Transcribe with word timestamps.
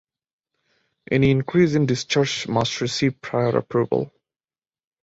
Any 1.11 1.29
increase 1.29 1.75
in 1.75 1.85
discharge 1.85 2.47
must 2.47 2.81
receive 2.81 3.21
prior 3.21 3.55
approval. 3.55 4.11